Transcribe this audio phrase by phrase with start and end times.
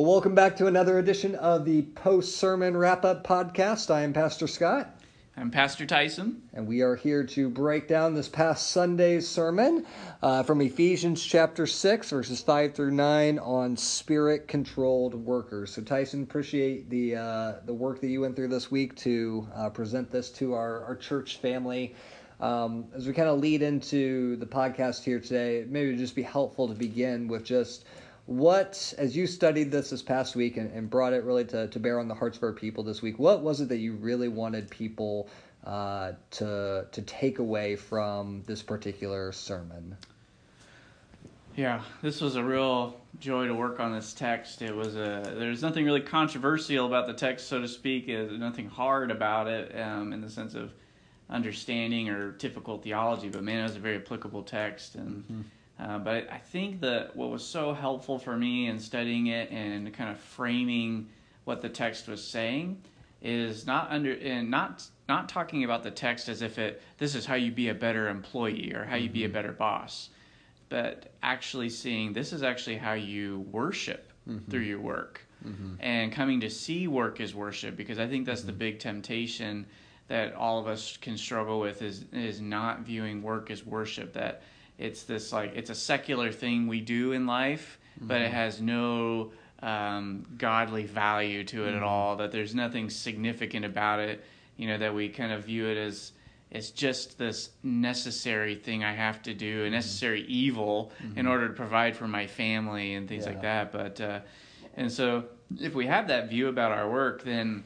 [0.00, 3.90] Well, welcome back to another edition of the post sermon wrap up podcast.
[3.90, 4.98] I am Pastor Scott.
[5.36, 6.40] I'm Pastor Tyson.
[6.54, 9.84] And we are here to break down this past Sunday's sermon
[10.22, 15.74] uh, from Ephesians chapter 6, verses 5 through 9 on spirit controlled workers.
[15.74, 19.68] So, Tyson, appreciate the, uh, the work that you went through this week to uh,
[19.68, 21.94] present this to our, our church family.
[22.40, 26.16] Um, as we kind of lead into the podcast here today, maybe it would just
[26.16, 27.84] be helpful to begin with just
[28.30, 31.80] what, as you studied this this past week and, and brought it really to, to
[31.80, 34.28] bear on the hearts of our people this week, what was it that you really
[34.28, 35.28] wanted people
[35.64, 39.96] uh, to to take away from this particular sermon?
[41.56, 44.62] Yeah, this was a real joy to work on this text.
[44.62, 48.06] It was a there's nothing really controversial about the text, so to speak.
[48.06, 50.72] There's nothing hard about it um, in the sense of
[51.28, 53.28] understanding or typical theology.
[53.28, 55.40] But man, it was a very applicable text, and mm-hmm.
[55.80, 59.92] Uh, but I think that what was so helpful for me in studying it and
[59.94, 61.08] kind of framing
[61.44, 62.82] what the text was saying
[63.22, 67.24] is not under and not not talking about the text as if it this is
[67.24, 69.34] how you be a better employee or how you be a mm-hmm.
[69.34, 70.10] better boss,
[70.68, 74.50] but actually seeing this is actually how you worship mm-hmm.
[74.50, 75.22] through your work.
[75.46, 75.74] Mm-hmm.
[75.80, 78.48] And coming to see work as worship because I think that's mm-hmm.
[78.48, 79.64] the big temptation
[80.08, 84.42] that all of us can struggle with is is not viewing work as worship that
[84.80, 88.08] it's this like it's a secular thing we do in life, mm-hmm.
[88.08, 88.34] but it mm-hmm.
[88.34, 91.76] has no um, godly value to it mm-hmm.
[91.76, 92.16] at all.
[92.16, 94.24] That there's nothing significant about it.
[94.56, 96.12] You know that we kind of view it as
[96.50, 99.74] it's just this necessary thing I have to do, a mm-hmm.
[99.74, 100.32] necessary mm-hmm.
[100.32, 101.28] evil in mm-hmm.
[101.28, 103.32] order to provide for my family and things yeah.
[103.32, 103.72] like that.
[103.72, 104.20] But uh,
[104.76, 105.24] and so
[105.60, 107.64] if we have that view about our work, then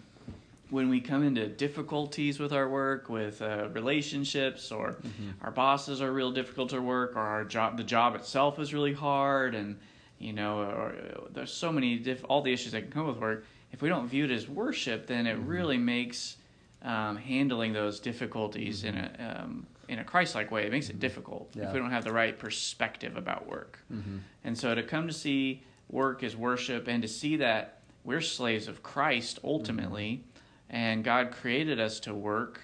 [0.75, 5.31] when we come into difficulties with our work, with uh, relationships, or mm-hmm.
[5.41, 8.93] our bosses are real difficult to work, or our job, the job itself is really
[8.93, 9.79] hard, and
[10.19, 10.95] you know, or,
[11.31, 13.47] there's so many diff- all the issues that can come with work.
[13.71, 15.47] If we don't view it as worship, then it mm-hmm.
[15.47, 16.39] really makes
[16.83, 18.99] um, handling those difficulties mm-hmm.
[18.99, 20.67] in a um, in a Christ-like way.
[20.67, 21.01] It makes it mm-hmm.
[21.01, 21.69] difficult yeah.
[21.69, 23.79] if we don't have the right perspective about work.
[23.93, 24.17] Mm-hmm.
[24.43, 28.67] And so to come to see work as worship and to see that we're slaves
[28.67, 30.34] of Christ ultimately mm-hmm
[30.75, 32.61] and God created us to work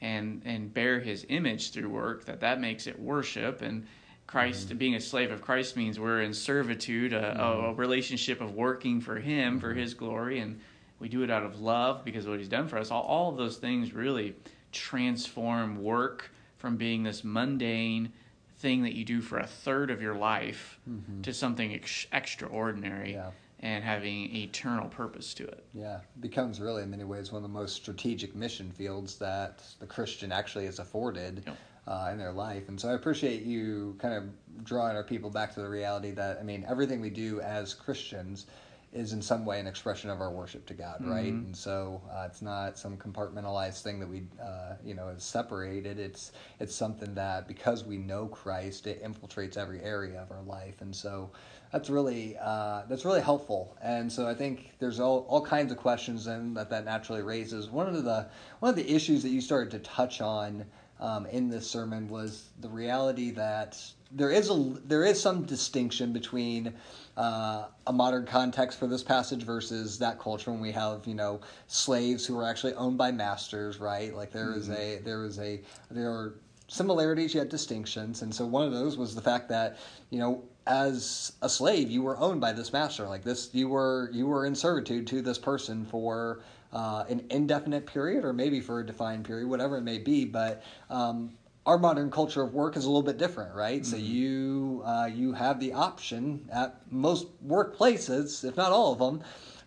[0.00, 2.24] and and bear His image through work.
[2.24, 3.86] That that makes it worship and.
[4.26, 4.78] Christ, mm-hmm.
[4.78, 7.64] being a slave of Christ means we're in servitude, a, mm-hmm.
[7.64, 9.80] a, relationship of working for Him, for mm-hmm.
[9.80, 10.60] His glory, and
[11.00, 12.92] we do it out of love because of what He's done for us.
[12.92, 14.36] All, all of those things really
[14.70, 18.12] transform work from being this mundane
[18.58, 21.22] thing that you do for a third of your life mm-hmm.
[21.22, 23.14] to something ex- extraordinary.
[23.14, 25.64] Yeah and having eternal purpose to it.
[25.74, 29.62] Yeah, it becomes really, in many ways, one of the most strategic mission fields that
[29.78, 31.56] the Christian actually is afforded yep.
[31.86, 32.68] uh, in their life.
[32.68, 36.38] And so I appreciate you kind of drawing our people back to the reality that,
[36.40, 38.46] I mean, everything we do as Christians
[38.92, 41.26] is in some way an expression of our worship to God, right?
[41.26, 41.46] Mm-hmm.
[41.46, 46.00] And so uh, it's not some compartmentalized thing that we, uh, you know, is separated.
[46.00, 50.80] It's it's something that because we know Christ, it infiltrates every area of our life,
[50.80, 51.30] and so
[51.72, 53.76] that's really uh, that's really helpful.
[53.80, 57.70] And so I think there's all, all kinds of questions then that that naturally raises.
[57.70, 60.64] One of the one of the issues that you started to touch on
[61.00, 63.78] um, in this sermon was the reality that
[64.12, 66.74] there is a there is some distinction between
[67.16, 71.40] uh, a modern context for this passage versus that culture when we have you know
[71.66, 74.14] slaves who are actually owned by masters, right?
[74.14, 74.60] Like there mm-hmm.
[74.60, 76.34] is a there is a there are
[76.68, 79.78] similarities yet distinctions, and so one of those was the fact that
[80.10, 83.06] you know as a slave you were owned by this master.
[83.06, 86.40] Like this you were you were in servitude to this person for
[86.72, 90.62] uh, an indefinite period or maybe for a defined period whatever it may be but
[90.88, 91.32] um,
[91.66, 93.82] our modern culture of work is a little bit different right?
[93.82, 93.90] Mm-hmm.
[93.90, 99.22] so you uh, you have the option at most workplaces if not all of them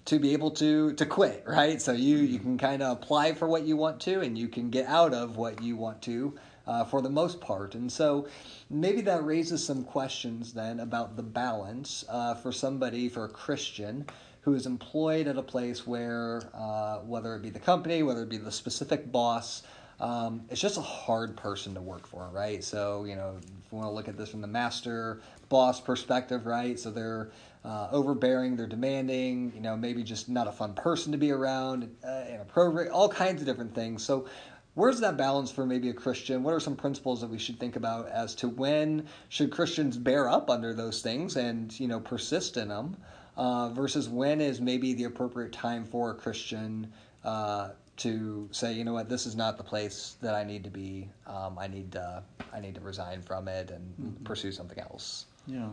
[0.05, 1.81] to be able to to quit right?
[1.81, 4.69] So you you can kind of apply for what you want to and you can
[4.69, 6.33] get out of what you want to
[6.67, 7.75] uh, for the most part.
[7.75, 8.27] And so
[8.69, 14.05] maybe that raises some questions then about the balance uh, for somebody, for a Christian,
[14.41, 18.29] who is employed at a place where, uh, whether it be the company, whether it
[18.29, 19.63] be the specific boss,
[19.99, 22.61] um, it's just a hard person to work for, right?
[22.61, 26.45] So, you know, if we want to look at this from the master boss perspective,
[26.45, 26.77] right?
[26.77, 27.31] So they're
[27.63, 31.95] uh, overbearing, they're demanding, you know, maybe just not a fun person to be around,
[32.05, 34.03] uh, inappropriate, all kinds of different things.
[34.03, 34.27] So,
[34.75, 36.43] where's that balance for maybe a Christian?
[36.43, 40.29] What are some principles that we should think about as to when should Christians bear
[40.29, 42.97] up under those things and you know persist in them,
[43.37, 46.91] uh, versus when is maybe the appropriate time for a Christian
[47.23, 50.69] uh, to say, you know what, this is not the place that I need to
[50.69, 51.09] be.
[51.27, 54.23] Um, I need to, I need to resign from it and mm-hmm.
[54.23, 55.25] pursue something else.
[55.45, 55.69] Yeah.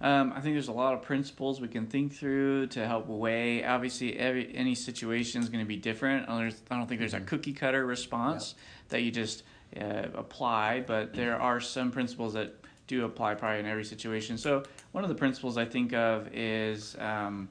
[0.00, 3.64] Um, I think there's a lot of principles we can think through to help weigh.
[3.64, 6.28] Obviously, every any situation is going to be different.
[6.28, 7.26] I don't think there's a mm-hmm.
[7.26, 8.88] cookie cutter response yep.
[8.90, 9.42] that you just
[9.80, 12.54] uh, apply, but there are some principles that
[12.86, 14.38] do apply probably in every situation.
[14.38, 14.62] So
[14.92, 17.48] one of the principles I think of is, um,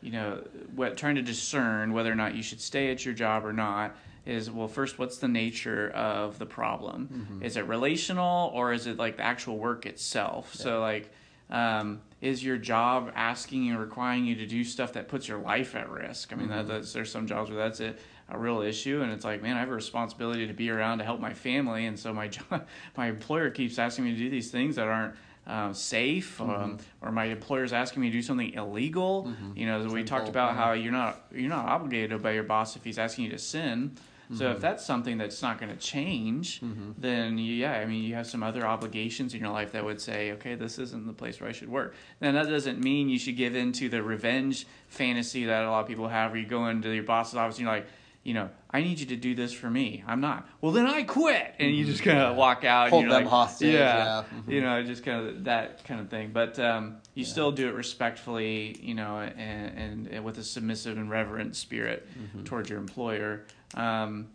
[0.00, 0.42] you know,
[0.74, 3.96] what trying to discern whether or not you should stay at your job or not
[4.26, 7.42] is well first what's the nature of the problem mm-hmm.
[7.42, 10.62] is it relational or is it like the actual work itself yeah.
[10.62, 11.10] so like
[11.50, 15.74] um, is your job asking and requiring you to do stuff that puts your life
[15.74, 16.68] at risk i mean mm-hmm.
[16.68, 17.94] that, there's some jobs where that's a,
[18.28, 21.04] a real issue and it's like man i have a responsibility to be around to
[21.04, 22.66] help my family and so my job,
[22.96, 25.14] my employer keeps asking me to do these things that aren't
[25.46, 26.62] uh, safe, um, mm-hmm.
[26.62, 29.24] um, or my employer's asking me to do something illegal.
[29.24, 29.58] Mm-hmm.
[29.58, 32.76] You know, we talked about how you're not you're not obligated to obey your boss
[32.76, 33.96] if he's asking you to sin.
[34.32, 34.54] So mm-hmm.
[34.54, 36.92] if that's something that's not going to change, mm-hmm.
[36.98, 40.32] then yeah, I mean, you have some other obligations in your life that would say,
[40.32, 41.94] okay, this isn't the place where I should work.
[42.20, 45.80] Now that doesn't mean you should give in to the revenge fantasy that a lot
[45.80, 47.86] of people have, where you go into your boss's office and you're like,
[48.22, 50.04] you know, I need you to do this for me.
[50.06, 50.46] I'm not.
[50.60, 52.90] Well, then I quit, and you just kind of walk out.
[52.90, 53.72] Hold and you're them like, hostage.
[53.72, 54.24] Yeah, yeah.
[54.34, 54.50] Mm-hmm.
[54.50, 56.30] you know, just kind of that kind of thing.
[56.32, 57.30] But um, you yeah.
[57.30, 62.06] still do it respectfully, you know, and, and, and with a submissive and reverent spirit
[62.18, 62.44] mm-hmm.
[62.44, 63.46] towards your employer.
[63.74, 64.28] Um,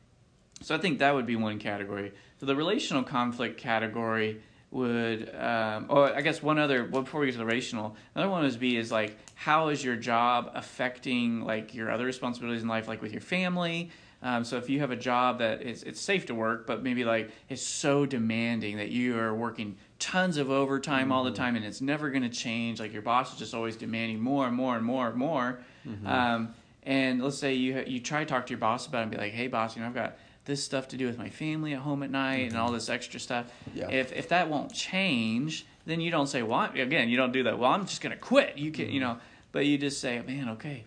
[0.61, 2.13] so I think that would be one category.
[2.39, 4.41] So the relational conflict category
[4.75, 8.29] would, um, or I guess one other, well, before we get to the relational, another
[8.29, 12.67] one would be is like, how is your job affecting like your other responsibilities in
[12.67, 13.89] life, like with your family?
[14.21, 17.05] Um, so if you have a job that is it's safe to work, but maybe
[17.05, 21.11] like it's so demanding that you are working tons of overtime mm-hmm.
[21.13, 21.41] all the mm-hmm.
[21.41, 22.79] time and it's never going to change.
[22.81, 25.59] Like your boss is just always demanding more and more and more and more.
[25.87, 26.07] Mm-hmm.
[26.07, 29.11] Um, and let's say you you try to talk to your boss about it and
[29.11, 31.73] be like, hey boss, you know I've got this stuff to do with my family
[31.73, 32.49] at home at night mm-hmm.
[32.49, 33.51] and all this extra stuff.
[33.73, 33.89] Yeah.
[33.89, 37.59] If if that won't change, then you don't say, well, again, you don't do that.
[37.59, 38.57] Well, I'm just gonna quit.
[38.57, 38.93] You can, mm-hmm.
[38.93, 39.17] you know,
[39.51, 40.85] but you just say, man, okay,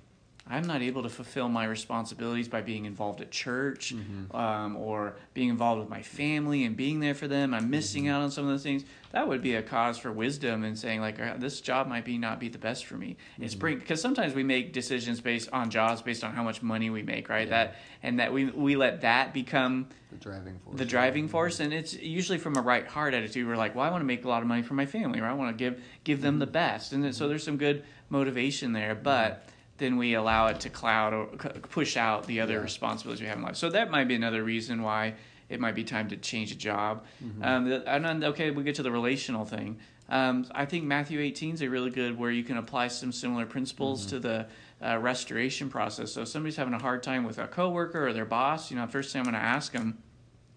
[0.51, 4.35] I'm not able to fulfill my responsibilities by being involved at church mm-hmm.
[4.35, 7.53] um, or being involved with my family and being there for them.
[7.53, 8.15] I'm missing mm-hmm.
[8.15, 8.85] out on some of those things.
[9.13, 12.19] That would be a cause for wisdom and saying like uh, this job might be
[12.19, 13.17] not be the best for me.
[13.35, 13.45] Mm-hmm.
[13.45, 16.89] It's bring because sometimes we make decisions based on jobs based on how much money
[16.89, 17.49] we make, right?
[17.49, 17.65] Yeah.
[17.65, 20.79] That and that we we let that become the driving force.
[20.79, 23.47] The driving force, and it's usually from a right heart attitude.
[23.47, 25.27] We're like, well, I want to make a lot of money for my family, or
[25.27, 26.53] I want to give give them the mm-hmm.
[26.53, 27.31] best, and so mm-hmm.
[27.31, 29.45] there's some good motivation there, but
[29.79, 32.61] then we allow it to cloud or push out the other yeah.
[32.61, 33.57] responsibilities we have in life.
[33.57, 35.15] So that might be another reason why
[35.49, 37.05] it might be time to change a job.
[37.25, 37.43] Mm-hmm.
[37.43, 39.79] Um, and then, okay, we get to the relational thing.
[40.11, 43.47] Um, I think Matthew 18 is a really good where you can apply some similar
[43.47, 44.11] principles mm-hmm.
[44.11, 44.47] to the
[44.83, 46.13] uh, restoration process.
[46.13, 48.87] So if somebody's having a hard time with a coworker or their boss, you know,
[48.87, 49.99] first thing I'm going to ask them,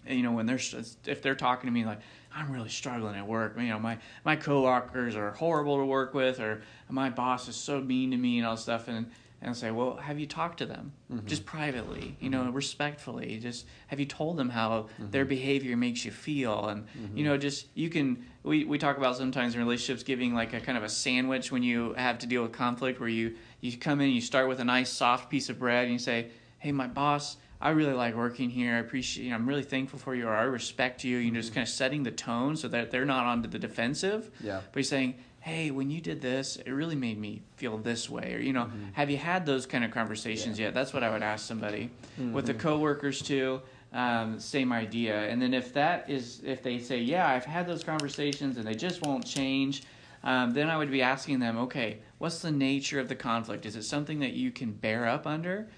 [0.07, 0.59] you know, when they're
[1.05, 1.99] if they're talking to me like,
[2.33, 3.55] I'm really struggling at work.
[3.57, 7.81] You know, my my coworkers are horrible to work with, or my boss is so
[7.81, 8.87] mean to me and all this stuff.
[8.87, 9.11] And
[9.41, 11.25] and I'll say, well, have you talked to them mm-hmm.
[11.25, 12.53] just privately, you know, mm-hmm.
[12.53, 13.39] respectfully?
[13.39, 15.09] Just have you told them how mm-hmm.
[15.09, 16.67] their behavior makes you feel?
[16.67, 17.17] And mm-hmm.
[17.17, 18.25] you know, just you can.
[18.43, 21.63] We we talk about sometimes in relationships giving like a kind of a sandwich when
[21.63, 24.65] you have to deal with conflict, where you you come in, you start with a
[24.65, 26.29] nice soft piece of bread, and you say,
[26.61, 28.75] hey, my boss I really like working here.
[28.75, 31.17] I appreciate, you know, I'm really thankful for you, or I respect you.
[31.17, 31.55] You know, just mm-hmm.
[31.55, 34.31] kind of setting the tone so that they're not onto the defensive.
[34.43, 34.61] Yeah.
[34.71, 38.33] But you're saying, hey, when you did this, it really made me feel this way.
[38.33, 38.93] Or, you know, mm-hmm.
[38.93, 40.67] have you had those kind of conversations yeah.
[40.67, 40.73] yet?
[40.73, 41.91] That's what I would ask somebody.
[42.19, 42.33] Mm-hmm.
[42.33, 43.61] With the coworkers too,
[43.93, 45.27] um, same idea.
[45.29, 48.75] And then if that is, if they say, yeah, I've had those conversations and they
[48.75, 49.83] just won't change,
[50.23, 53.67] um, then I would be asking them, okay, what's the nature of the conflict?
[53.67, 55.69] Is it something that you can bear up under?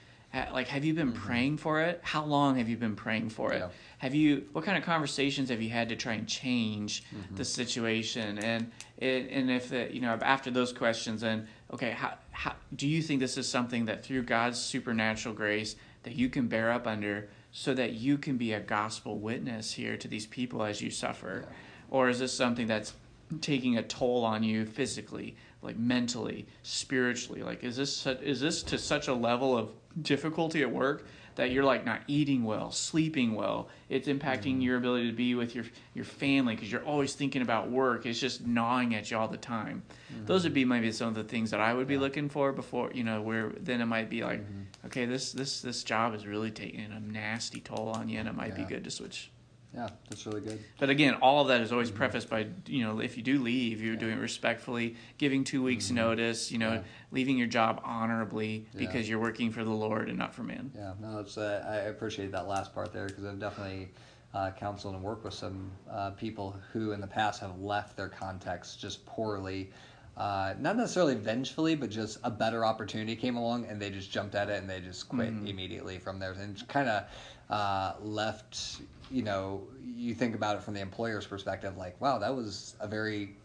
[0.52, 1.26] Like have you been mm-hmm.
[1.26, 3.68] praying for it how long have you been praying for it yeah.
[4.00, 7.36] have you what kind of conversations have you had to try and change mm-hmm.
[7.36, 12.14] the situation and it, and if the, you know after those questions then okay how,
[12.32, 16.48] how do you think this is something that through god's supernatural grace that you can
[16.48, 20.64] bear up under so that you can be a gospel witness here to these people
[20.64, 21.56] as you suffer yeah.
[21.92, 22.94] or is this something that's
[23.40, 28.78] taking a toll on you physically like mentally spiritually like is this is this to
[28.78, 29.70] such a level of
[30.02, 33.70] difficulty at work that you're like not eating well, sleeping well.
[33.90, 34.62] It's impacting mm-hmm.
[34.62, 38.06] your ability to be with your your family because you're always thinking about work.
[38.06, 39.84] It's just gnawing at you all the time.
[40.14, 40.26] Mm-hmm.
[40.26, 42.92] Those would be maybe some of the things that I would be looking for before
[42.94, 44.88] you know where then it might be like, mm-hmm.
[44.88, 48.36] okay, this this this job is really taking a nasty toll on you, and it
[48.36, 48.64] might yeah.
[48.64, 49.32] be good to switch
[49.76, 50.60] yeah, that's really good.
[50.80, 51.98] But again, all of that is always mm-hmm.
[51.98, 54.00] prefaced by you know if you do leave, you're yeah.
[54.00, 55.96] doing it respectfully, giving two weeks mm-hmm.
[55.96, 56.52] notice.
[56.52, 56.84] You know, yeah.
[57.12, 59.12] leaving your job honorably because yeah.
[59.12, 60.72] you're working for the Lord and not for man.
[60.76, 63.90] Yeah, no, it's uh, I appreciate that last part there because I've definitely
[64.34, 68.10] uh, counseled and worked with some uh, people who in the past have left their
[68.10, 69.72] context just poorly
[70.16, 74.36] uh, not necessarily vengefully, but just a better opportunity came along and they just jumped
[74.36, 75.48] at it and they just quit mm-hmm.
[75.48, 77.06] immediately from there and kind of
[77.50, 78.82] uh, left.
[79.12, 79.62] You know,
[79.96, 83.36] you think about it from the employer's perspective, like, wow, that was a very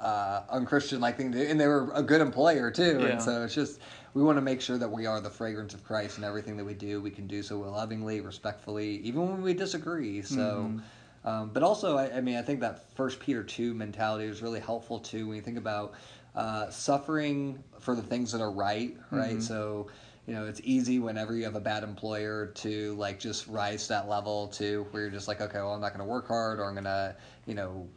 [0.00, 2.98] uh, unchristian like thing to do, and they were a good employer too.
[3.00, 3.06] Yeah.
[3.06, 3.80] And so it's just
[4.14, 6.64] we want to make sure that we are the fragrance of Christ in everything that
[6.64, 7.00] we do.
[7.00, 10.22] We can do so lovingly, respectfully, even when we disagree.
[10.22, 10.36] So.
[10.36, 10.78] Mm-hmm
[11.24, 14.60] um, but also, I, I, mean, I think that First Peter two mentality is really
[14.60, 15.92] helpful too when you think about
[16.34, 19.32] uh, suffering for the things that are right, right?
[19.32, 19.40] Mm-hmm.
[19.40, 19.88] So,
[20.30, 23.88] you know, it's easy whenever you have a bad employer to like just rise to
[23.88, 26.60] that level to where you're just like, okay, well, I'm not going to work hard,
[26.60, 27.88] or I'm going to, you know,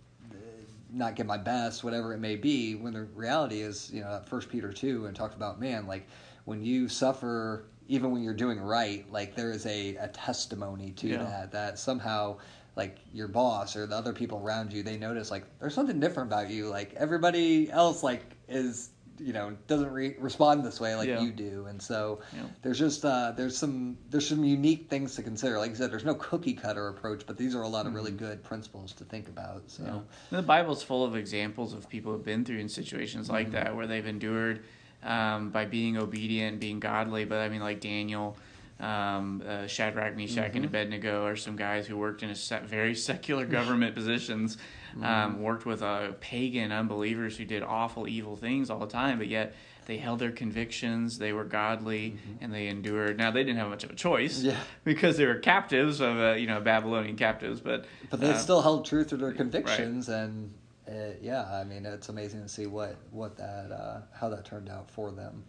[0.92, 2.74] not give my best, whatever it may be.
[2.74, 6.08] When the reality is, you know, First Peter two and talked about, man, like
[6.46, 11.10] when you suffer even when you're doing right, like there is a, a testimony to
[11.10, 11.18] yeah.
[11.18, 12.38] that, that somehow
[12.76, 16.28] like your boss or the other people around you they notice like there's something different
[16.28, 18.90] about you like everybody else like is
[19.20, 21.22] you know doesn't re- respond this way like yeah.
[21.22, 22.42] you do and so yeah.
[22.62, 26.06] there's just uh, there's some there's some unique things to consider like you said there's
[26.06, 27.98] no cookie cutter approach but these are a lot of mm-hmm.
[27.98, 30.38] really good principles to think about so yeah.
[30.38, 33.56] the bible's full of examples of people who've been through in situations like mm-hmm.
[33.56, 34.64] that where they've endured
[35.04, 38.38] um, by being obedient being godly but i mean like daniel
[38.84, 40.58] um, uh, Shadrach, Meshach, mm-hmm.
[40.58, 44.58] and Abednego are some guys who worked in a set, very secular government positions,
[44.92, 45.04] mm-hmm.
[45.04, 49.28] um, worked with uh, pagan unbelievers who did awful, evil things all the time, but
[49.28, 52.44] yet they held their convictions, they were godly, mm-hmm.
[52.44, 53.18] and they endured.
[53.18, 54.58] Now they didn't have much of a choice, yeah.
[54.84, 58.62] because they were captives of uh, you know Babylonian captives, but but they uh, still
[58.62, 60.20] held true to their convictions, right.
[60.20, 60.54] and
[60.90, 64.70] uh, yeah, I mean it's amazing to see what what that uh, how that turned
[64.70, 65.44] out for them.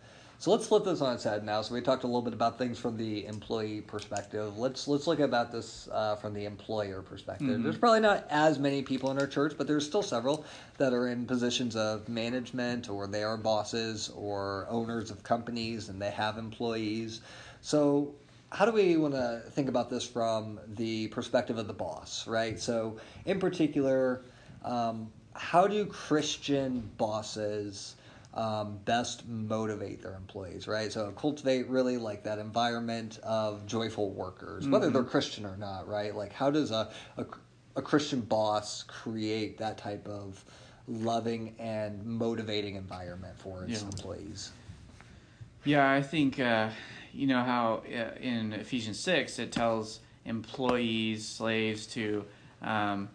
[0.44, 1.62] So let's flip this on its head now.
[1.62, 4.58] So we talked a little bit about things from the employee perspective.
[4.58, 7.48] Let's let's look about this uh, from the employer perspective.
[7.48, 7.62] Mm-hmm.
[7.62, 10.44] There's probably not as many people in our church, but there's still several
[10.76, 15.98] that are in positions of management, or they are bosses, or owners of companies, and
[15.98, 17.22] they have employees.
[17.62, 18.14] So
[18.52, 22.60] how do we want to think about this from the perspective of the boss, right?
[22.60, 24.20] So in particular,
[24.62, 27.96] um, how do Christian bosses
[28.34, 30.92] um, best motivate their employees, right?
[30.92, 34.72] So cultivate really like that environment of joyful workers, mm-hmm.
[34.72, 36.14] whether they're Christian or not, right?
[36.14, 37.24] Like how does a, a,
[37.76, 40.44] a Christian boss create that type of
[40.88, 43.86] loving and motivating environment for its yeah.
[43.88, 44.50] employees?
[45.64, 46.70] Yeah, I think uh,
[47.12, 52.24] you know how uh, in Ephesians six it tells employees, slaves to
[52.62, 53.08] um,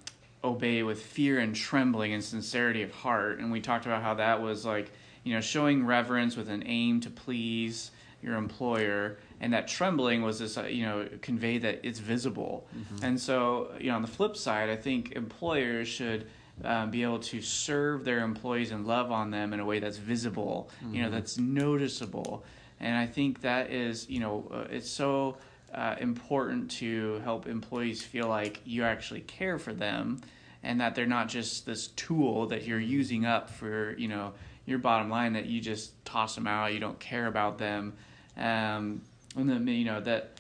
[0.44, 4.42] obey with fear and trembling and sincerity of heart, and we talked about how that
[4.42, 4.92] was like
[5.24, 10.40] you know, showing reverence with an aim to please your employer, and that trembling was
[10.40, 12.68] this, uh, you know, convey that it's visible.
[12.78, 13.06] Mm-hmm.
[13.06, 16.28] And so, you know, on the flip side, I think employers should
[16.64, 19.98] um, be able to serve their employees and love on them in a way that's
[19.98, 20.96] visible, mm-hmm.
[20.96, 21.16] you know, mm-hmm.
[21.16, 22.44] that's noticeable.
[22.82, 25.38] And I think that is, you know, uh, it's so
[25.74, 30.22] uh, important to help employees feel like you actually care for them
[30.64, 34.34] and that they're not just this tool that you're using up for, you know,
[34.70, 37.94] your bottom line that you just toss them out, you don't care about them,
[38.38, 39.02] um,
[39.36, 40.40] and then you know that.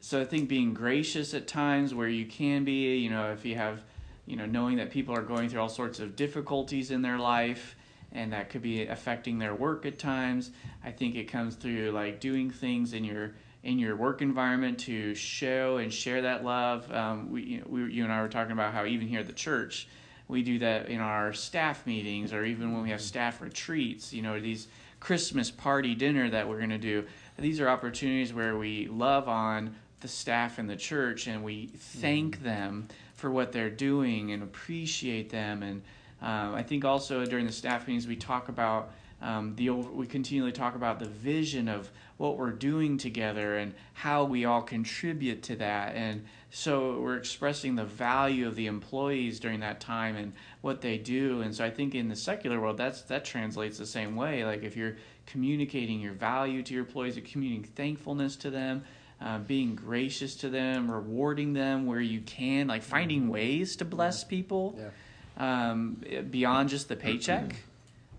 [0.00, 3.54] So I think being gracious at times where you can be, you know, if you
[3.54, 3.82] have,
[4.26, 7.74] you know, knowing that people are going through all sorts of difficulties in their life
[8.14, 10.50] and that could be affecting their work at times.
[10.84, 13.32] I think it comes through like doing things in your
[13.64, 16.90] in your work environment to show and share that love.
[16.92, 19.26] Um, we, you, know, we, you and I were talking about how even here at
[19.26, 19.88] the church,
[20.28, 24.22] we do that in our staff meetings or even when we have staff retreats, you
[24.22, 24.68] know, these
[25.00, 27.04] Christmas party dinner that we're going to do.
[27.38, 32.36] These are opportunities where we love on the staff in the church and we thank
[32.36, 32.44] mm-hmm.
[32.44, 35.62] them for what they're doing and appreciate them.
[35.62, 35.82] And
[36.22, 38.92] um, I think also during the staff meetings, we talk about
[39.24, 44.24] um, the we continually talk about the vision of what we're doing together and how
[44.24, 45.96] we all contribute to that.
[45.96, 50.98] And so we're expressing the value of the employees during that time and what they
[50.98, 51.40] do.
[51.40, 54.44] And so I think in the secular world, that's that translates the same way.
[54.44, 58.84] Like if you're communicating your value to your employees, you're communicating thankfulness to them.
[59.20, 63.30] Uh, being gracious to them, rewarding them where you can, like finding mm-hmm.
[63.30, 64.90] ways to bless people yeah.
[65.36, 67.54] Um, beyond just the paycheck.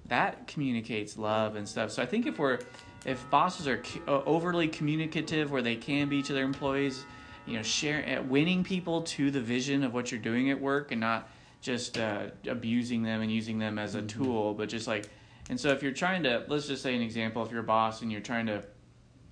[0.07, 1.91] That communicates love and stuff.
[1.91, 2.59] So I think if we're
[3.05, 7.05] if bosses are uh, overly communicative where they can be to their employees,
[7.45, 10.91] you know, share uh, winning people to the vision of what you're doing at work
[10.91, 11.29] and not
[11.62, 14.24] just uh, abusing them and using them as a mm-hmm.
[14.24, 15.09] tool, but just like
[15.50, 18.01] and so if you're trying to let's just say an example, if you're a boss
[18.01, 18.63] and you're trying to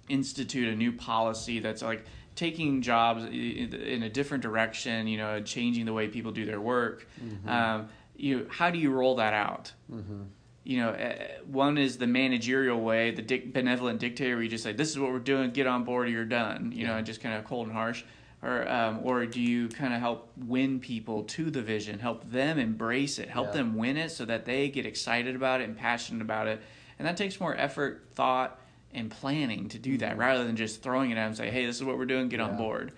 [0.09, 5.85] institute a new policy that's like taking jobs in a different direction, you know, changing
[5.85, 7.07] the way people do their work.
[7.23, 7.49] Mm-hmm.
[7.49, 9.71] Um, you how do you roll that out?
[9.91, 10.23] Mm-hmm
[10.63, 11.15] you know, uh,
[11.45, 14.99] one is the managerial way, the dic- benevolent dictator, where you just say, "This is
[14.99, 15.51] what we're doing.
[15.51, 16.87] Get on board, or you're done." You yeah.
[16.87, 18.03] know, and just kind of cold and harsh.
[18.41, 22.59] Or, um, or do you kind of help win people to the vision, help them
[22.59, 23.53] embrace it, help yeah.
[23.53, 26.61] them win it, so that they get excited about it and passionate about it,
[26.99, 28.59] and that takes more effort, thought,
[28.93, 30.19] and planning to do that, mm-hmm.
[30.19, 32.27] rather than just throwing it at them and say, "Hey, this is what we're doing.
[32.27, 32.47] Get yeah.
[32.47, 32.91] on board."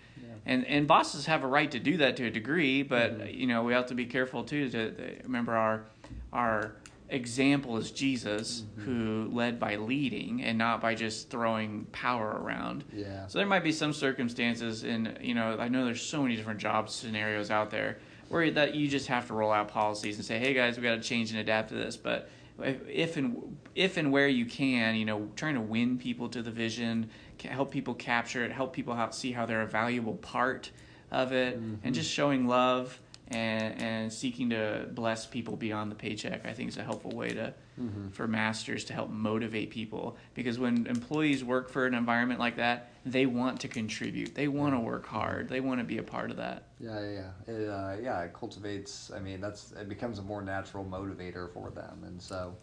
[0.45, 3.39] and and bosses have a right to do that to a degree, but mm-hmm.
[3.39, 5.85] you know we have to be careful too to, to remember our
[6.31, 6.75] our
[7.09, 8.81] example is Jesus, mm-hmm.
[8.81, 12.83] who led by leading and not by just throwing power around.
[12.91, 13.27] Yeah.
[13.27, 16.59] So there might be some circumstances, and you know, I know there's so many different
[16.59, 17.97] job scenarios out there
[18.29, 20.95] where that you just have to roll out policies and say, "Hey guys, we got
[20.95, 22.29] to change and adapt to this." But
[22.63, 26.51] if and if and where you can, you know, trying to win people to the
[26.51, 27.09] vision,
[27.43, 30.71] help people capture it, help people how, see how they're a valuable part
[31.11, 31.75] of it, mm-hmm.
[31.83, 36.69] and just showing love and and seeking to bless people beyond the paycheck i think
[36.69, 38.09] is a helpful way to mm-hmm.
[38.09, 40.17] for masters to help motivate people.
[40.33, 44.33] Because when employees work for an environment like that they want to contribute.
[44.33, 45.47] They want to work hard.
[45.47, 46.63] They want to be a part of that.
[46.79, 50.83] Yeah yeah it, uh, yeah it cultivates i mean that's it becomes a more natural
[50.83, 52.03] motivator for them.
[52.05, 52.55] And so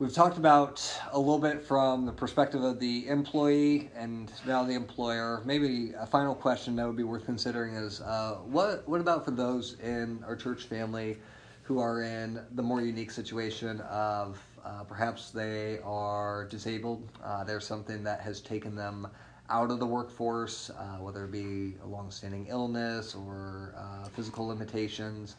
[0.00, 4.74] We've talked about a little bit from the perspective of the employee and now the
[4.74, 5.42] employer.
[5.44, 9.32] Maybe a final question that would be worth considering is uh, what what about for
[9.32, 11.16] those in our church family
[11.64, 17.10] who are in the more unique situation of uh, perhaps they are disabled.
[17.24, 19.08] Uh, there's something that has taken them
[19.50, 25.34] out of the workforce, uh, whether it be a long-standing illness or uh, physical limitations.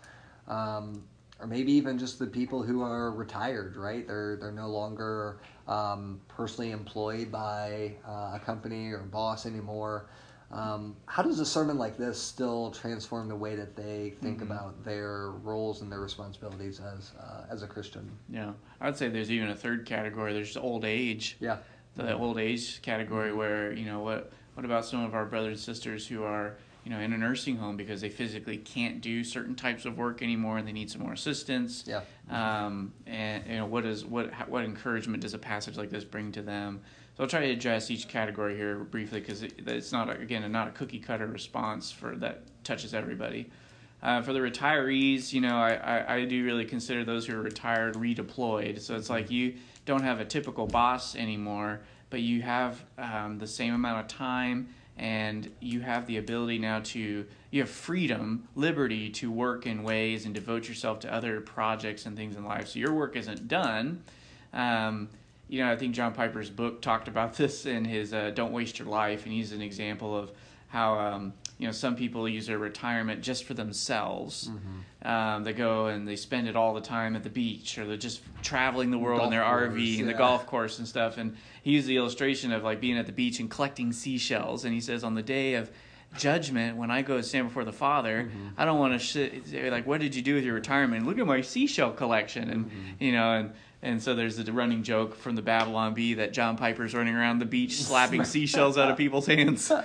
[0.49, 1.05] Um,
[1.39, 4.05] or maybe even just the people who are retired, right?
[4.05, 10.07] They're they're no longer um, personally employed by uh, a company or boss anymore.
[10.51, 14.51] Um, how does a sermon like this still transform the way that they think mm-hmm.
[14.51, 18.09] about their roles and their responsibilities as uh, as a Christian?
[18.29, 20.33] Yeah, I would say there's even a third category.
[20.33, 21.37] There's old age.
[21.39, 21.57] Yeah,
[21.95, 22.21] the mm-hmm.
[22.21, 26.05] old age category where you know what what about some of our brothers and sisters
[26.05, 29.85] who are you know, in a nursing home because they physically can't do certain types
[29.85, 31.83] of work anymore and they need some more assistance.
[31.85, 32.01] Yeah.
[32.29, 36.31] Um, and you know, what is what what encouragement does a passage like this bring
[36.33, 36.81] to them?
[37.15, 40.69] So I'll try to address each category here briefly because it, it's not again not
[40.69, 43.49] a cookie cutter response for that touches everybody.
[44.01, 47.41] Uh, for the retirees, you know, I, I, I, do really consider those who are
[47.41, 48.79] retired redeployed.
[48.79, 53.47] So it's like you don't have a typical boss anymore, but you have um, the
[53.47, 59.09] same amount of time and you have the ability now to you have freedom liberty
[59.09, 62.67] to work in ways and devote yourself to other projects and things in life.
[62.67, 64.03] So your work isn't done.
[64.53, 65.09] Um,
[65.49, 68.79] you know i think john piper's book talked about this in his uh, don't waste
[68.79, 70.31] your life and he's an example of
[70.67, 74.49] how um, you know some people use their retirement just for themselves.
[74.49, 75.07] Mm-hmm.
[75.07, 77.97] Um, they go and they spend it all the time at the beach, or they're
[77.97, 79.99] just traveling the world golf in their course, RV yeah.
[79.99, 81.17] and the golf course and stuff.
[81.17, 84.63] And he used the illustration of like being at the beach and collecting seashells.
[84.63, 85.69] And he says on the day of
[86.17, 88.47] judgment when I go to stand before the Father, mm-hmm.
[88.57, 91.27] I don't want to say like, "What did you do with your retirement?" Look at
[91.27, 93.03] my seashell collection, and mm-hmm.
[93.03, 96.57] you know, and and so there's the running joke from the Babylon Bee that John
[96.57, 99.71] Piper's running around the beach slapping seashells out of people's hands.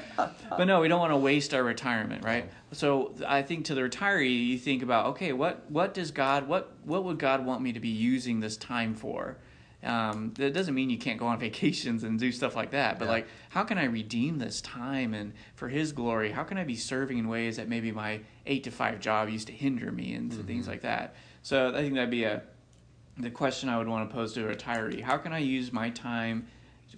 [0.56, 2.48] But no, we don't want to waste our retirement, right?
[2.70, 6.72] So I think to the retiree, you think about, okay, what what does God what
[6.84, 9.38] what would God want me to be using this time for?
[9.82, 13.06] Um, that doesn't mean you can't go on vacations and do stuff like that, but
[13.06, 13.10] yeah.
[13.10, 16.30] like, how can I redeem this time and for His glory?
[16.30, 19.48] How can I be serving in ways that maybe my eight to five job used
[19.48, 20.42] to hinder me and mm-hmm.
[20.42, 21.16] things like that?
[21.42, 22.42] So I think that'd be a
[23.18, 25.90] the question I would want to pose to a retiree: How can I use my
[25.90, 26.46] time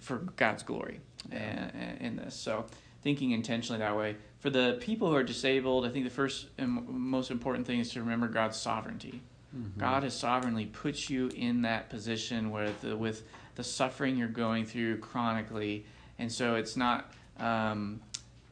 [0.01, 0.99] for God's glory
[1.31, 1.69] yeah.
[1.99, 2.35] in this?
[2.35, 2.65] So
[3.01, 4.15] thinking intentionally that way.
[4.39, 7.91] For the people who are disabled, I think the first and most important thing is
[7.91, 9.21] to remember God's sovereignty.
[9.55, 9.79] Mm-hmm.
[9.79, 13.23] God has sovereignly put you in that position with the, with
[13.55, 15.85] the suffering you're going through chronically,
[16.19, 17.11] and so it's not.
[17.39, 18.01] Um,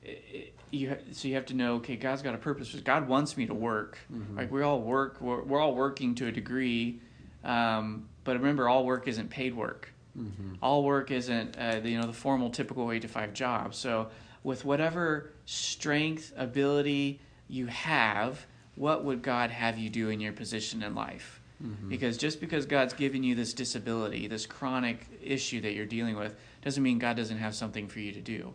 [0.04, 3.46] it, you so you have to know okay god's got a purpose god wants me
[3.46, 4.38] to work mm-hmm.
[4.38, 7.00] like we all work we're, we're all working to a degree
[7.46, 9.94] um, but remember, all work isn't paid work.
[10.18, 10.56] Mm-hmm.
[10.62, 13.76] All work isn't uh, the, you know the formal typical eight to five job.
[13.76, 14.10] So
[14.44, 20.84] with whatever strength, ability you have, what would God have you do in your position
[20.84, 21.42] in life?
[21.64, 21.90] Mm-hmm.
[21.90, 26.36] Because just because God's given you this disability, this chronic issue that you're dealing with,
[26.64, 28.54] doesn't mean God doesn't have something for you to do.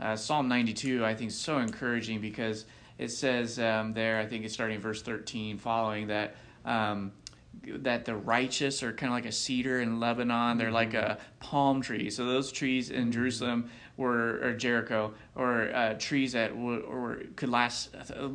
[0.00, 2.64] Uh, Psalm 92, I think, is so encouraging because
[2.98, 7.12] it says um, there, I think it's starting verse 13, following that um,
[7.64, 10.58] that the righteous are kind of like a cedar in Lebanon.
[10.58, 12.10] They're like a palm tree.
[12.10, 17.94] So those trees in Jerusalem were or Jericho or uh, trees that were, could last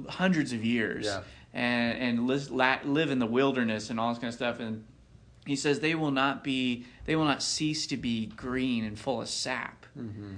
[0.09, 1.21] hundreds of years yeah.
[1.53, 4.59] and and live, live in the wilderness and all this kind of stuff.
[4.59, 4.85] And
[5.45, 9.21] he says they will not be they will not cease to be green and full
[9.21, 10.35] of sap mm-hmm.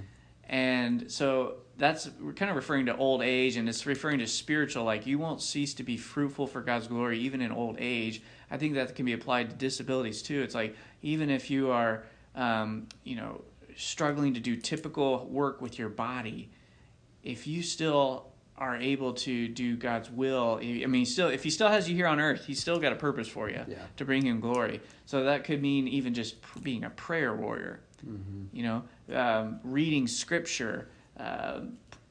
[0.50, 4.84] And so that's we're kind of referring to old age and it's referring to spiritual
[4.84, 8.58] like you won't cease to be fruitful for god's glory even in old age i
[8.58, 12.86] think that can be applied to disabilities too it's like even if you are um,
[13.04, 13.42] you know
[13.76, 16.50] struggling to do typical work with your body
[17.22, 18.26] if you still
[18.60, 20.60] are able to do God's will.
[20.62, 22.96] I mean, still, if He still has you here on earth, He's still got a
[22.96, 23.76] purpose for you yeah.
[23.96, 24.82] to bring Him glory.
[25.06, 27.80] So that could mean even just being a prayer warrior.
[28.06, 28.56] Mm-hmm.
[28.56, 28.82] You know,
[29.14, 31.60] um, reading Scripture, uh,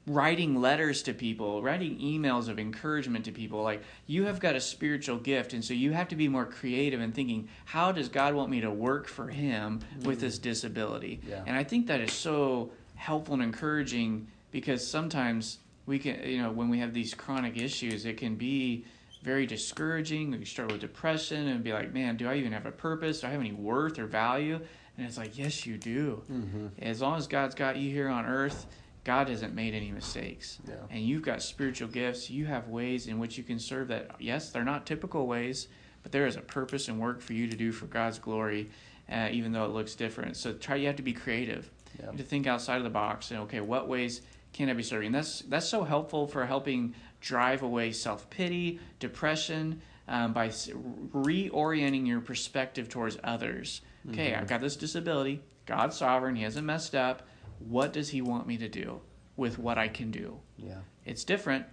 [0.07, 3.61] writing letters to people, writing emails of encouragement to people.
[3.61, 7.01] Like you have got a spiritual gift, and so you have to be more creative
[7.01, 10.07] in thinking, how does God want me to work for Him mm-hmm.
[10.07, 11.21] with this disability?
[11.27, 11.43] Yeah.
[11.45, 16.51] And I think that is so helpful and encouraging because sometimes we can you know
[16.51, 18.85] when we have these chronic issues it can be
[19.23, 22.71] very discouraging we struggle with depression and be like man do i even have a
[22.71, 24.59] purpose do i have any worth or value
[24.99, 26.67] and it's like yes you do mm-hmm.
[26.81, 28.67] as long as god's got you here on earth
[29.03, 30.75] god hasn't made any mistakes yeah.
[30.91, 34.51] and you've got spiritual gifts you have ways in which you can serve that yes
[34.51, 35.67] they're not typical ways
[36.03, 38.69] but there is a purpose and work for you to do for god's glory
[39.11, 42.11] uh, even though it looks different so try you have to be creative yeah.
[42.11, 44.21] to think outside of the box and okay what ways
[44.53, 45.11] can I be serving?
[45.11, 52.21] That's that's so helpful for helping drive away self pity, depression, um, by reorienting your
[52.21, 53.81] perspective towards others.
[54.07, 54.41] Okay, mm-hmm.
[54.41, 55.41] I've got this disability.
[55.65, 56.35] God's sovereign.
[56.35, 57.23] He hasn't messed up.
[57.59, 59.01] What does He want me to do
[59.35, 60.39] with what I can do?
[60.57, 61.65] Yeah, it's different,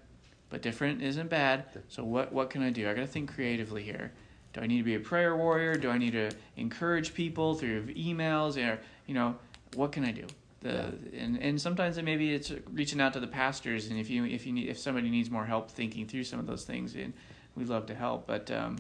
[0.51, 1.65] but different isn't bad.
[1.89, 2.89] So what what can I do?
[2.89, 4.13] I got to think creatively here.
[4.53, 5.75] Do I need to be a prayer warrior?
[5.75, 8.57] Do I need to encourage people through emails?
[8.57, 9.37] Or you know,
[9.75, 10.27] what can I do?
[10.61, 11.21] The, yeah.
[11.21, 14.47] and, and sometimes it maybe it's reaching out to the pastors and if you if
[14.47, 17.13] you need if somebody needs more help thinking through some of those things and
[17.55, 18.79] we'd love to help but um,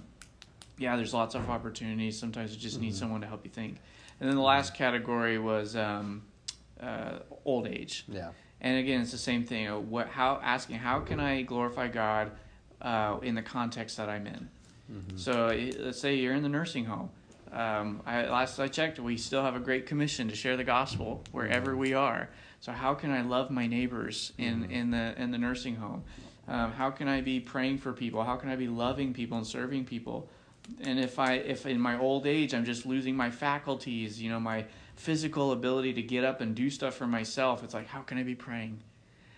[0.78, 2.86] yeah there's lots of opportunities sometimes you just mm-hmm.
[2.86, 3.78] need someone to help you think
[4.20, 6.22] and then the last category was um,
[6.80, 11.00] uh, old age yeah and again it's the same thing uh, what how asking how
[11.00, 12.32] can I glorify God
[12.82, 14.48] uh, in the context that I'm in
[14.90, 15.16] mm-hmm.
[15.16, 17.10] so let's say you're in the nursing home
[17.52, 21.22] um, I, last I checked, we still have a great commission to share the gospel
[21.32, 22.28] wherever we are.
[22.60, 24.72] So how can I love my neighbors in, mm-hmm.
[24.72, 26.02] in the in the nursing home?
[26.48, 28.22] Um, how can I be praying for people?
[28.22, 30.28] How can I be loving people and serving people?
[30.80, 34.40] And if I if in my old age I'm just losing my faculties, you know,
[34.40, 38.18] my physical ability to get up and do stuff for myself, it's like how can
[38.18, 38.80] I be praying?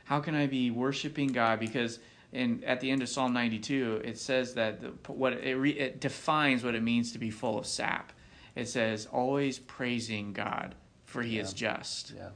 [0.05, 1.61] How can I be worshiping God?
[1.61, 1.99] Because
[2.33, 6.01] and at the end of Psalm 92, it says that the, what it, re, it
[6.01, 8.13] defines what it means to be full of sap.
[8.55, 11.43] It says always praising God, for He yeah.
[11.43, 12.13] is just.
[12.15, 12.31] Yeah.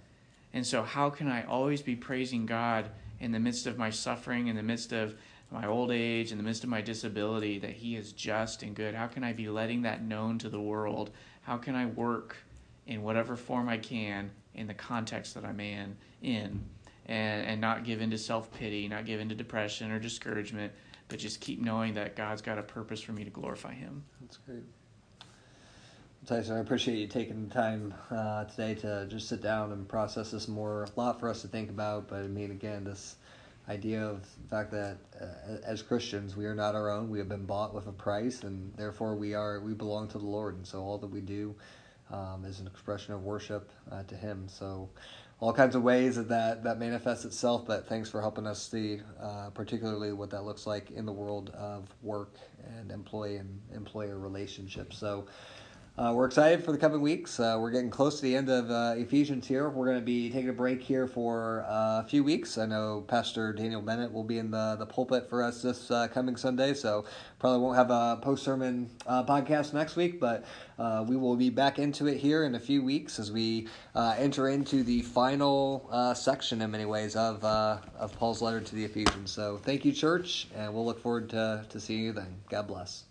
[0.55, 2.89] And so, how can I always be praising God
[3.21, 5.15] in the midst of my suffering, in the midst of
[5.53, 8.95] my old age, in the midst of my disability, that He is just and good?
[8.95, 11.11] How can I be letting that known to the world?
[11.43, 12.37] How can I work
[12.87, 15.97] in whatever form I can in the context that I'm in?
[16.23, 16.65] in
[17.07, 20.73] and, and not give into self pity, not give into depression or discouragement,
[21.09, 24.05] but just keep knowing that God's got a purpose for me to glorify Him.
[24.21, 24.63] That's great.
[26.25, 30.31] Tyson, I appreciate you taking the time uh, today to just sit down and process
[30.31, 30.85] this more.
[30.85, 33.17] A lot for us to think about, but I mean, again, this
[33.69, 37.11] idea of the fact that uh, as Christians we are not our own.
[37.11, 40.27] We have been bought with a price, and therefore we are we belong to the
[40.27, 40.57] Lord.
[40.57, 41.55] And so all that we do
[42.11, 44.49] um, is an expression of worship uh, to Him.
[44.49, 44.91] So
[45.41, 47.67] all kinds of ways that that, that manifests itself.
[47.67, 51.51] But thanks for helping us see, uh, particularly what that looks like in the world
[51.51, 52.37] of work
[52.79, 54.99] and employee and employer relationships.
[54.99, 55.27] So.
[55.99, 57.39] Uh, we're excited for the coming weeks.
[57.39, 59.69] Uh, we're getting close to the end of uh, Ephesians here.
[59.69, 62.57] We're going to be taking a break here for uh, a few weeks.
[62.57, 66.09] I know Pastor Daniel Bennett will be in the, the pulpit for us this uh,
[66.09, 67.05] coming Sunday, so
[67.39, 70.47] probably won't have a post sermon uh, podcast next week, but
[71.07, 74.83] we will be back into it here in a few weeks as we enter into
[74.83, 79.31] the final section, in many ways, of, of Paul's letter to the Ephesians.
[79.31, 82.35] So thank you, church, and we'll look forward to, to seeing you then.
[82.49, 83.05] God bless.